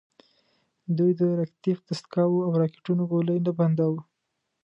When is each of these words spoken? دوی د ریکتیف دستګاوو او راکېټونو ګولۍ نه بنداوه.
دوی 0.97 1.11
د 1.19 1.21
ریکتیف 1.39 1.77
دستګاوو 1.87 2.45
او 2.45 2.51
راکېټونو 2.61 3.03
ګولۍ 3.11 3.37
نه 3.45 3.51
بنداوه. 3.59 4.01